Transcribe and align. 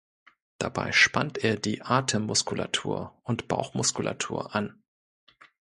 Dabei 0.57 0.91
spannt 0.93 1.37
er 1.43 1.57
die 1.57 1.83
Atemmuskulatur 1.83 3.19
und 3.21 3.47
Bauchmuskulatur 3.47 4.55
an. 4.55 4.81